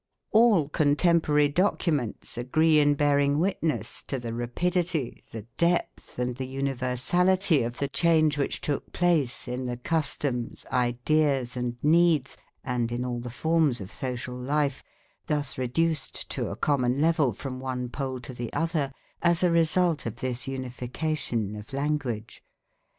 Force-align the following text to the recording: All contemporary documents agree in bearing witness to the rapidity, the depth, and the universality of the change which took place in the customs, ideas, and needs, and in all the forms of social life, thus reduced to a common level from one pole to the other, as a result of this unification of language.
All 0.31 0.67
contemporary 0.67 1.47
documents 1.49 2.35
agree 2.35 2.79
in 2.79 2.95
bearing 2.95 3.37
witness 3.37 4.01
to 4.07 4.17
the 4.17 4.33
rapidity, 4.33 5.21
the 5.31 5.43
depth, 5.59 6.17
and 6.17 6.35
the 6.37 6.47
universality 6.47 7.61
of 7.61 7.77
the 7.77 7.87
change 7.87 8.35
which 8.35 8.61
took 8.61 8.91
place 8.93 9.47
in 9.47 9.67
the 9.67 9.77
customs, 9.77 10.65
ideas, 10.71 11.55
and 11.55 11.77
needs, 11.83 12.35
and 12.63 12.91
in 12.91 13.05
all 13.05 13.19
the 13.19 13.29
forms 13.29 13.79
of 13.79 13.91
social 13.91 14.35
life, 14.35 14.83
thus 15.27 15.59
reduced 15.59 16.31
to 16.31 16.47
a 16.47 16.55
common 16.55 16.99
level 16.99 17.31
from 17.31 17.59
one 17.59 17.87
pole 17.87 18.19
to 18.21 18.33
the 18.33 18.51
other, 18.53 18.91
as 19.21 19.43
a 19.43 19.51
result 19.51 20.07
of 20.07 20.15
this 20.15 20.47
unification 20.47 21.55
of 21.55 21.73
language. 21.73 22.41